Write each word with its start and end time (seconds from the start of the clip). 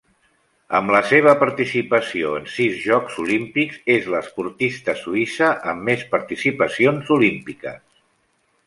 Amb 0.77 0.93
la 0.93 1.01
seva 1.09 1.33
participació 1.43 2.31
en 2.39 2.47
sis 2.53 2.79
Jocs 2.87 3.19
Olímpics 3.25 3.79
és 3.97 4.09
l'esportista 4.15 4.97
suïssa 5.05 5.55
amb 5.75 5.89
més 5.91 6.09
participacions 6.17 7.15
olímpiques. 7.21 7.83